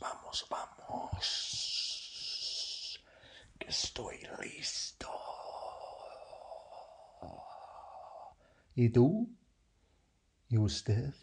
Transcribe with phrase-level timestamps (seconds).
[0.00, 1.26] vamos, vamos.
[3.58, 5.10] Que estoy listo.
[8.74, 9.28] ¿Y tú?
[10.48, 11.14] ¿Y usted?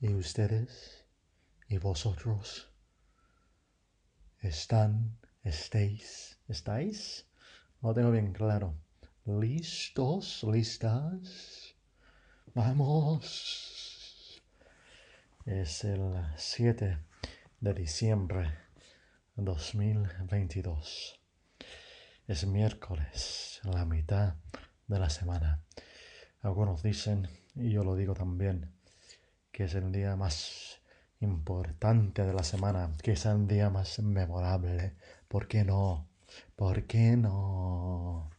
[0.00, 1.04] ¿Y ustedes?
[1.68, 2.70] ¿Y vosotros?
[4.40, 5.18] ¿Están?
[5.42, 6.38] ¿Estáis?
[6.48, 7.26] ¿Estáis?
[7.80, 8.74] No tengo bien claro.
[9.24, 10.44] ¿Listos?
[10.44, 11.74] ¿Listas?
[12.54, 14.42] Vamos.
[15.46, 17.05] Es el 7
[17.66, 18.54] de diciembre
[19.34, 21.20] de 2022.
[22.28, 24.36] Es miércoles, la mitad
[24.86, 25.64] de la semana.
[26.42, 28.72] Algunos dicen, y yo lo digo también,
[29.50, 30.80] que es el día más
[31.18, 34.94] importante de la semana, que es el día más memorable.
[35.26, 36.08] ¿Por qué no?
[36.54, 38.30] ¿Por qué no?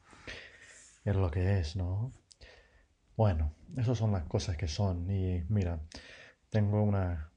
[1.03, 2.13] Es lo que es, ¿no?
[3.17, 5.11] Bueno, esas son las cosas que son.
[5.11, 5.81] Y mira,
[6.49, 7.33] tengo una...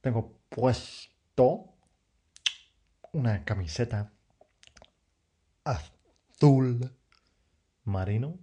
[0.00, 1.74] Tengo puesto
[3.12, 4.12] una camiseta
[5.64, 6.96] azul
[7.84, 8.38] marino.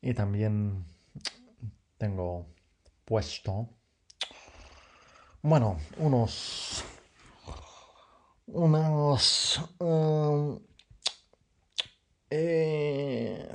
[0.00, 0.84] Y también
[1.96, 2.52] tengo
[3.04, 3.68] puesto,
[5.42, 6.82] bueno, unos,
[8.46, 10.58] unos, um,
[12.30, 13.48] eh,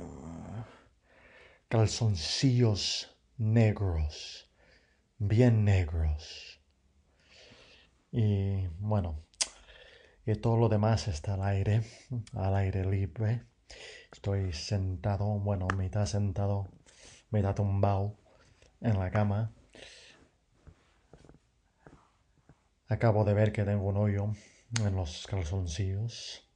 [1.68, 4.50] calzoncillos negros,
[5.18, 6.57] bien negros.
[8.10, 9.22] Y bueno,
[10.24, 11.82] y todo lo demás está al aire,
[12.34, 13.44] al aire libre.
[14.12, 16.68] Estoy sentado, bueno, mitad sentado,
[17.30, 18.16] mitad tumbado
[18.80, 19.52] en la cama.
[22.88, 24.32] Acabo de ver que tengo un hoyo
[24.82, 26.48] en los calzoncillos.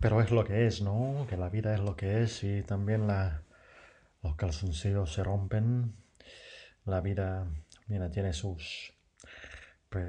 [0.00, 1.26] Pero es lo que es, ¿no?
[1.28, 3.42] Que la vida es lo que es y también la,
[4.22, 5.94] los calzoncillos se rompen.
[6.84, 7.46] La vida,
[7.86, 8.92] mira, tiene sus...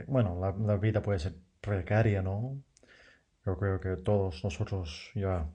[0.07, 2.61] Bueno, la, vida puede ser precaria, ¿no?
[3.45, 5.49] Yo creo que todos nosotros ya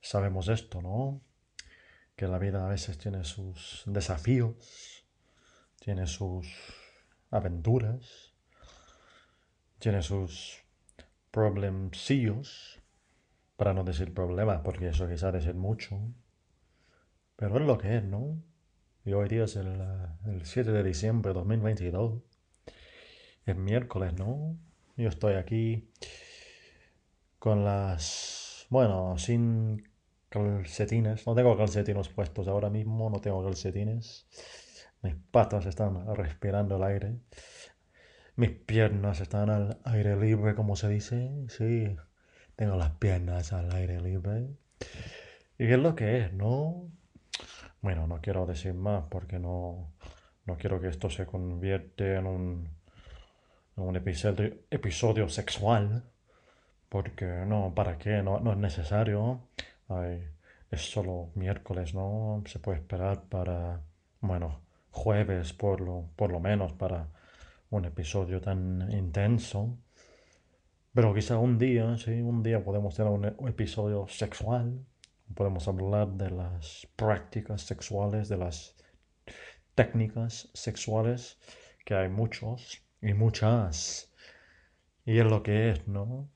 [0.00, 1.20] sabemos esto, ¿no?
[2.14, 5.04] Que la vida a veces tiene sus desafíos,
[5.80, 6.46] tiene sus
[7.30, 8.34] aventuras,
[9.78, 10.62] tiene sus
[11.30, 12.82] problemsillos,
[13.56, 15.98] para no decir problemas, porque eso quizá de ser mucho.
[17.36, 18.42] Pero es lo que es, ¿no?
[19.04, 19.80] Y hoy día es el,
[20.26, 22.22] el 7 de diciembre de 2022.
[23.46, 24.58] Es miércoles, ¿no?
[24.96, 25.88] Yo estoy aquí
[27.38, 28.66] con las...
[28.70, 29.88] Bueno, sin
[30.28, 31.24] calcetines.
[31.28, 34.26] No tengo calcetines puestos ahora mismo, no tengo calcetines.
[35.02, 37.14] Mis patas están respirando el aire.
[38.34, 41.30] Mis piernas están al aire libre, como se dice.
[41.48, 41.96] Sí,
[42.56, 44.48] tengo las piernas al aire libre.
[45.56, 46.90] Y es lo que es, ¿no?
[47.80, 49.92] Bueno, no quiero decir más porque no,
[50.46, 52.76] no quiero que esto se convierta en un,
[53.76, 56.04] un episodio, episodio sexual.
[56.88, 58.22] Porque no, ¿para qué?
[58.22, 59.48] No, no es necesario.
[60.70, 62.42] Es solo miércoles, ¿no?
[62.46, 63.80] Se puede esperar para,
[64.20, 64.60] bueno,
[64.90, 67.08] jueves por lo, por lo menos para
[67.70, 69.76] un episodio tan intenso.
[70.94, 74.84] Pero quizá un día, sí, un día podemos tener un, episodio sexual.
[75.34, 78.74] Podemos hablar de las prácticas sexuales, de las
[79.74, 81.38] técnicas sexuales,
[81.84, 84.12] que hay muchos y muchas.
[85.04, 86.30] Y es lo que es, ¿no?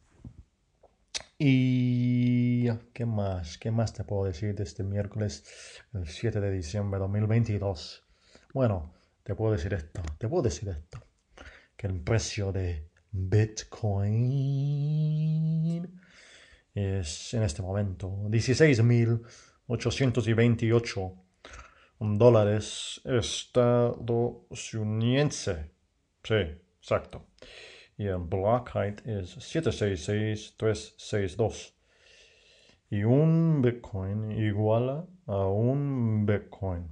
[1.38, 3.56] Y ¿qué más?
[3.58, 5.44] ¿Qué más te puedo decir de este miércoles,
[5.94, 8.04] el 7 de diciembre de 2022?
[8.52, 11.02] Bueno, te puedo decir esto, te puedo decir esto,
[11.76, 14.20] que el precio de Bitcoin
[16.74, 21.14] es en este momento 16.828
[22.00, 25.70] dólares estadounidense.
[26.22, 26.36] Sí,
[26.78, 27.26] exacto
[28.00, 31.76] y el block height es 766362.
[32.88, 36.88] Y un Bitcoin iguala a un Bitcoin.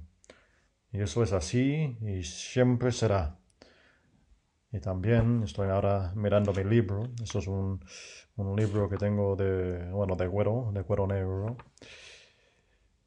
[0.91, 3.39] Y eso es así y siempre será.
[4.71, 7.09] Y también estoy ahora mirando mi libro.
[7.23, 7.83] Eso es un,
[8.35, 11.57] un libro que tengo de, bueno, de cuero, de cuero negro.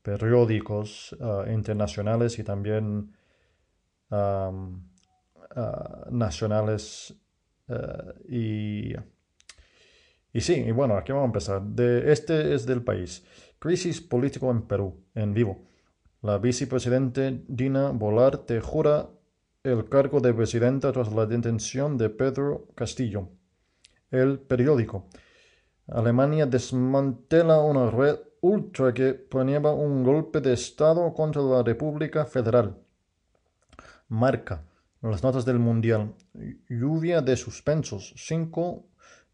[0.02, 3.14] periódicos ah, internacionales y también
[4.10, 4.52] ah,
[6.10, 7.14] nacionales.
[8.28, 8.92] y,
[10.32, 11.62] y sí, y bueno, aquí vamos a empezar.
[11.62, 13.24] De, este es del país.
[13.58, 15.68] Crisis político en Perú, en vivo.
[16.20, 19.08] La vicepresidente Dina Bolarte jura
[19.62, 23.28] el cargo de presidenta tras la detención de Pedro Castillo.
[24.10, 25.06] El periódico.
[25.86, 32.76] Alemania desmantela una red ultra que planeaba un golpe de Estado contra la República Federal.
[34.08, 34.64] Marca.
[35.00, 36.14] Las notas del Mundial.
[36.68, 38.12] Lluvia de suspensos.
[38.16, 38.86] Cinco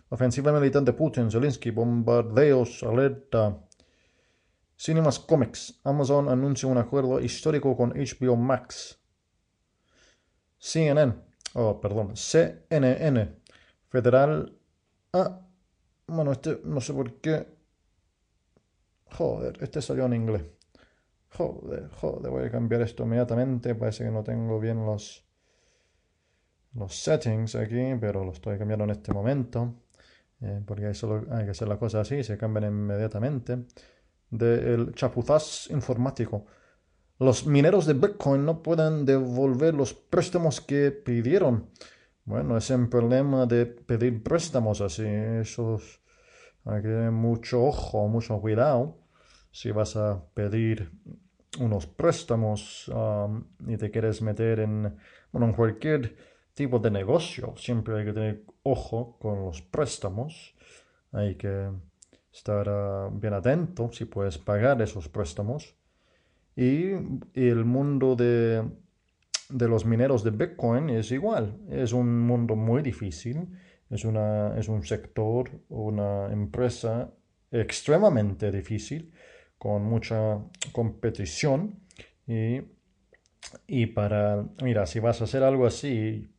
[0.10, 3.58] Ofensiva militar de Putin, Zelensky, bombardeos, alerta.
[4.78, 5.80] Cinemas Comics.
[5.84, 9.00] Amazon anuncia un acuerdo histórico con HBO Max.
[10.60, 13.36] CNN oh, perdón, CNN,
[13.90, 14.58] Federal,
[15.14, 15.42] ah,
[16.08, 17.48] bueno, este no sé por qué,
[19.12, 20.44] joder, este salió en inglés,
[21.30, 25.26] joder, joder, voy a cambiar esto inmediatamente, parece que no tengo bien los,
[26.74, 29.76] los settings aquí, pero lo estoy cambiando en este momento,
[30.42, 33.66] eh, porque hay, solo, hay que hacer la cosa así, se cambian inmediatamente,
[34.30, 36.46] del chapuzás informático.
[37.22, 41.70] Los mineros de Bitcoin no pueden devolver los préstamos que pidieron.
[42.26, 45.06] Bueno, es un problema de pedir préstamos así.
[45.06, 45.80] Eso
[46.66, 48.98] hay que tener mucho ojo, mucho cuidado.
[49.52, 50.90] Si vas a pedir
[51.60, 54.98] unos préstamos um, y te quieres meter en,
[55.32, 56.16] bueno, en cualquier
[56.56, 60.56] tipo de negocio, siempre hay que tener ojo con los préstamos.
[61.12, 61.70] Hay que
[62.34, 65.76] estar uh, bien atento si puedes pagar esos préstamos.
[66.56, 66.92] Y
[67.34, 68.64] el mundo de,
[69.50, 71.58] los mineros de Bitcoin es igual.
[71.70, 73.48] Es un mundo muy difícil.
[73.90, 77.12] Es, una, es un sector, una empresa
[77.52, 79.14] extremadamente difícil,
[79.58, 80.40] con mucha
[80.72, 81.80] competición.
[82.28, 82.62] Y,
[83.68, 86.34] y para, mira, si vas a hacer algo así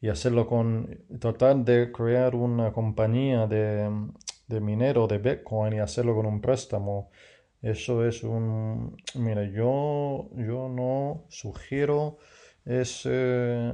[0.00, 3.88] y hacerlo con, tratar de crear una compañía de,
[4.46, 7.10] de minero de Bitcoin y hacerlo con un préstamo
[7.62, 8.96] eso es un...
[9.14, 12.18] Mira, yo, yo no sugiero
[12.64, 13.72] ese,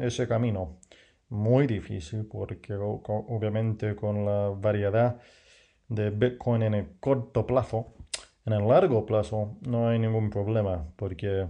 [0.00, 0.78] ese camino.
[1.28, 5.20] Muy difícil porque obviamente con la variedad
[5.88, 7.94] de Bitcoin en el corto plazo,
[8.46, 11.48] en el largo plazo no hay ningún problema porque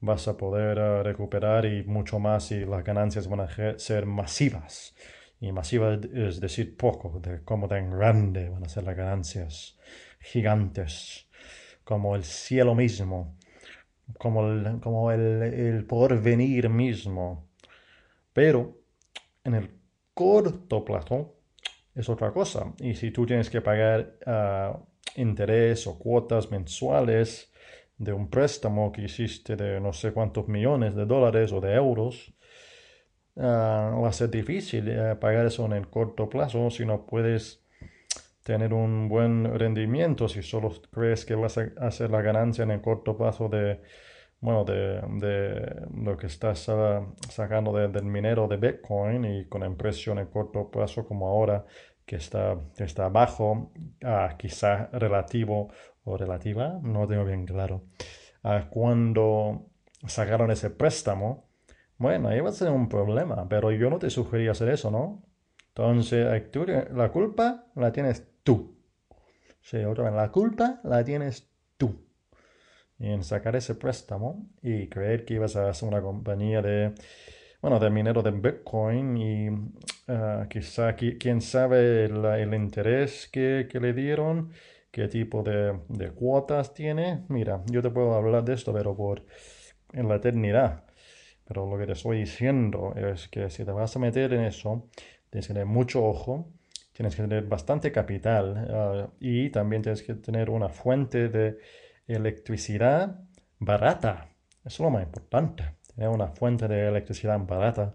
[0.00, 4.94] vas a poder eh, recuperar y mucho más y las ganancias van a ser masivas.
[5.40, 9.78] Y masivas es decir poco, de cómo tan grande van a ser las ganancias
[10.26, 11.28] gigantes,
[11.84, 13.36] como el cielo mismo,
[14.18, 17.48] como el, como el, porvenir mismo.
[18.32, 18.78] Pero
[19.44, 19.70] en el
[20.12, 21.36] corto plazo
[21.94, 22.74] es otra cosa.
[22.80, 24.84] Y si tú tienes que pagar uh,
[25.20, 27.52] interés o cuotas mensuales
[27.96, 32.34] de un préstamo que hiciste de no sé cuántos millones de dólares o de euros,
[33.36, 37.65] uh, va a ser difícil uh, pagar eso en el corto plazo si no puedes
[38.46, 42.80] tener un buen rendimiento si solo crees que vas a hacer la ganancia en el
[42.80, 43.80] corto plazo de,
[44.38, 46.70] bueno, de, lo que estás
[47.28, 51.66] sacando del minero de Bitcoin y con el precio en el corto plazo como ahora
[52.04, 53.72] que está, está bajo,
[54.04, 55.72] a quizá relativo
[56.04, 57.82] o relativa, no tengo bien claro,
[58.44, 59.70] a cuando
[60.06, 61.48] sacaron ese préstamo,
[61.98, 65.24] bueno, va a ser un problema, pero yo no te sugería hacer eso, ¿no?
[65.74, 66.48] Entonces,
[66.92, 68.78] la culpa la tienes tú.
[69.72, 72.06] La culpa la tienes tú.
[72.98, 76.94] en sacar ese préstamo y creer que ibas a hacer una compañía de,
[77.60, 84.52] bueno, de minero de Bitcoin y uh, quizá, quién sabe, el, interés que, le dieron,
[84.92, 87.24] qué tipo de, de cuotas tiene.
[87.28, 89.24] Mira, yo te puedo hablar de esto, pero por
[89.92, 90.84] en la eternidad.
[91.46, 94.88] Pero lo que te estoy diciendo es que si te vas a meter en eso,
[95.30, 96.48] tienes que tener mucho ojo,
[96.96, 101.58] tienes que tener bastante capital ah, y también tienes que tener una fuente de
[102.06, 103.20] electricidad
[103.58, 104.28] barata.
[104.64, 107.94] Eso es lo más importante, tener una fuente de electricidad barata,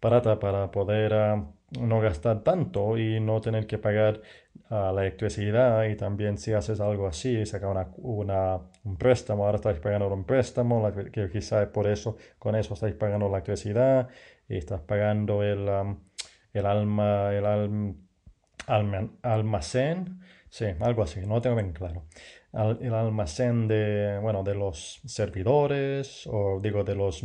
[0.00, 1.46] barata para poder ah,
[1.78, 4.22] no gastar tanto y no tener que pagar
[4.70, 9.56] uh, la electricidad y también si haces algo así, sacar una, una, un préstamo, ahora
[9.56, 14.08] estáis pagando un préstamo, que quizás por eso, con eso estáis pagando la electricidad
[14.48, 15.68] y estás pagando el,
[16.54, 17.44] el alma, el
[18.68, 20.20] almacén,
[20.50, 22.04] sí, algo así, no tengo bien claro.
[22.80, 27.22] el almacén de, bueno, de los servidores o digo de los,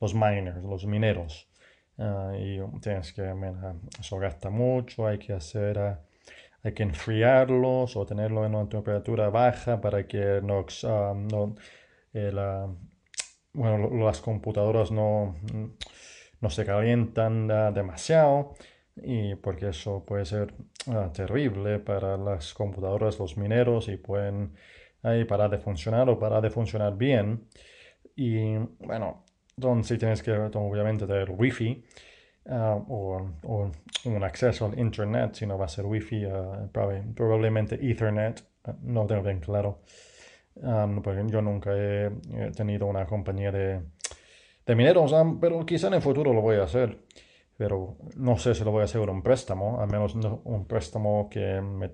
[0.00, 1.48] los miners, los mineros.
[1.98, 3.32] Ah, y tienes que,
[4.00, 6.00] eso gasta mucho, hay que hacer, ah,
[6.62, 11.54] hay que enfriarlos o tenerlo en una temperatura baja para que no, ah, no
[13.52, 15.36] bueno, las computadoras no,
[16.40, 18.54] no se calientan demasiado
[18.96, 20.54] y porque eso puede ser
[21.12, 24.54] terrible para las computadoras, los mineros y pueden
[25.02, 27.48] ahí parar de funcionar o parar de funcionar bien.
[28.16, 29.24] Y bueno,
[29.56, 31.84] entonces tienes que obviamente tener wifi
[32.46, 33.70] uh, o,
[34.04, 36.70] un acceso al internet, si no va a ser wifi, uh,
[37.14, 38.42] probablemente ethernet,
[38.82, 39.80] no tengo bien claro,
[40.56, 42.10] um, porque yo nunca he,
[42.56, 43.80] tenido una compañía de,
[44.66, 46.98] de mineros, pero quizá en el futuro lo voy a hacer.
[47.56, 51.60] Pero no sé si lo voy a hacer un préstamo, al menos un préstamo que
[51.60, 51.90] me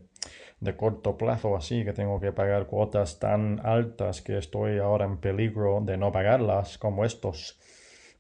[0.61, 5.19] de corto plazo así, que tengo que pagar cuotas tan altas que estoy ahora en
[5.19, 7.59] peligro de no pagarlas, como estos,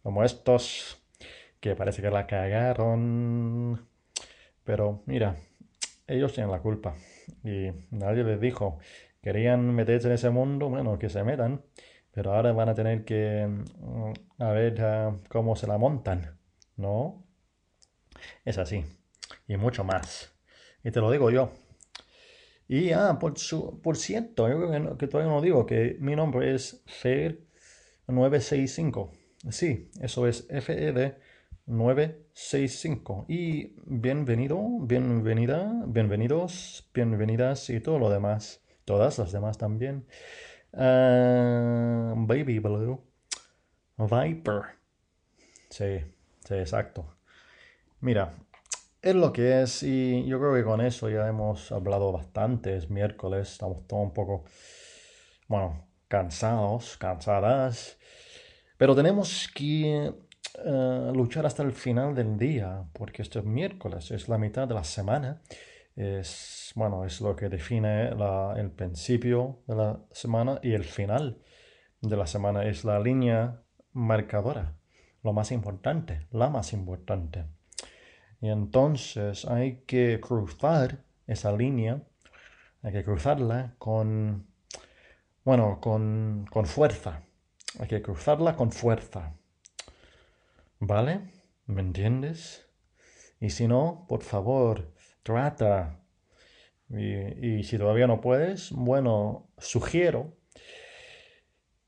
[0.02, 1.02] como estos,
[1.61, 3.87] que parece que la cagaron.
[4.64, 5.37] Pero mira,
[6.06, 6.94] ellos tienen la culpa
[7.44, 8.78] y nadie les dijo,
[9.23, 11.62] querían meterse en ese mundo, bueno, que se metan,
[12.11, 16.38] pero ahora van a tener que mm, a ver ah, cómo se la montan,
[16.76, 17.23] ¿no?
[18.45, 18.85] Es así,
[19.49, 20.33] y mucho más.
[20.83, 21.53] Y te lo digo yo.
[22.69, 26.55] Y, ah, por, su, por cierto, yo creo que, todavía no digo que mi nombre
[26.55, 29.11] es Fer965.
[29.51, 31.15] Sí, eso es FED
[31.67, 33.27] 965.
[33.29, 38.63] Y bienvenido, bienvenida, bienvenidos, bienvenidas y todo lo demás.
[38.85, 40.07] Todas las demás también.
[40.73, 43.03] Ah, baby Blue.
[43.97, 44.63] Viper.
[45.69, 45.99] Sí,
[46.45, 47.20] sí, exacto.
[48.02, 48.33] Mira,
[49.02, 52.76] es lo que es y yo creo que con eso ya hemos hablado bastante.
[52.76, 54.45] Es miércoles, estamos todos un poco,
[55.49, 57.99] bueno, cansados, cansadas.
[58.78, 60.14] Pero tenemos que
[60.64, 64.75] eh, luchar hasta el final del día, porque este es miércoles, es la mitad de
[64.75, 65.42] la semana.
[65.95, 68.09] Es, bueno, es lo que define
[68.57, 71.42] el principio de la semana y el final
[72.00, 72.64] de la semana.
[72.64, 74.76] Es la línea marcadora,
[75.23, 77.60] lo más importante, la más importante.
[78.40, 82.02] Y entonces hay que cruzar esa línea,
[82.82, 84.47] hay que cruzarla con,
[85.44, 87.23] bueno, con, con fuerza.
[87.78, 89.35] Hay que cruzarla con fuerza.
[90.78, 91.20] ¿Vale?
[91.66, 92.66] ¿Me entiendes?
[93.40, 96.00] Y si no, por favor, trata.
[96.88, 100.35] Y, y si todavía no puedes, bueno, sugiero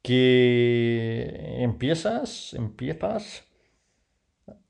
[0.02, 3.44] que empiezas, empiezas,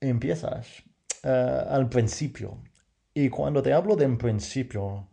[0.01, 0.85] empiezas
[1.23, 1.29] eh,
[1.69, 2.63] al principio.
[3.15, 5.09] Y cuando te hablo de principio,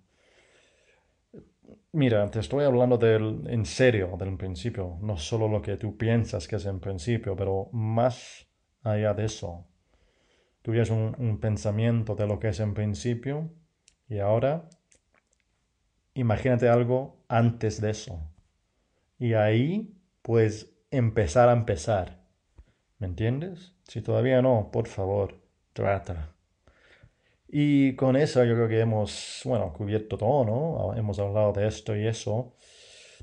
[1.91, 6.47] mira, te estoy hablando del, en serio del principio, no solo lo que tú piensas
[6.47, 8.47] que es en principio, pero más
[8.83, 9.67] allá de eso.
[10.61, 13.51] Tuvieras un, un pensamiento de lo que es en principio
[14.07, 14.69] y ahora
[16.13, 18.19] imagínate algo antes de eso.
[19.17, 22.25] Y ahí, pues, empezar a empezar.
[22.97, 23.75] ¿Me entiendes?
[23.83, 25.38] Si todavía no, por favor,
[25.79, 26.35] trata.
[27.47, 30.95] Y con eso yo creo que hemos, bueno, cubierto todo, ¿no?
[30.95, 32.55] Hemos hablado de esto y eso,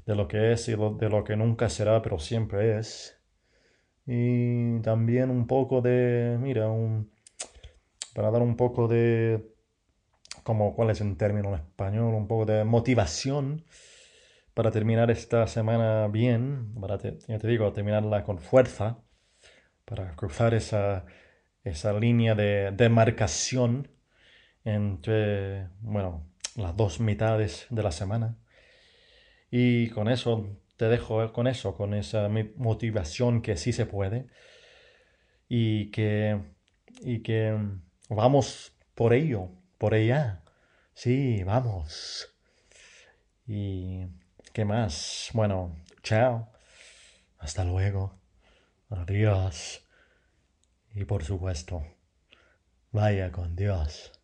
[0.05, 3.21] de lo que es y de lo que nunca será, pero siempre es.
[4.07, 7.13] Y también un poco de, mira, un,
[8.15, 9.55] para dar un poco de,
[10.43, 12.15] como, ¿cuál es el término en español?
[12.15, 13.65] Un poco de motivación
[14.55, 18.99] para terminar esta semana bien, para, ya te digo, terminarla con fuerza,
[19.85, 21.05] para cruzar esa
[21.71, 23.89] esa línea de demarcación
[24.65, 28.39] entre, bueno, las dos mitades de la semana.
[29.51, 34.27] Y con eso te dejo con eso, con esa motivación que sí se puede
[35.49, 36.41] y que,
[37.01, 37.57] y que
[38.09, 40.43] vamos por ello, por ella.
[40.95, 42.29] Sí, vamos.
[43.47, 44.07] Y...
[44.57, 45.29] ¿Qué más?
[45.35, 46.51] Bueno, chao.
[47.39, 48.19] Hasta luego.
[48.89, 49.86] Adiós.
[50.97, 51.85] Y por supuesto,
[52.91, 54.16] vaya con Dios.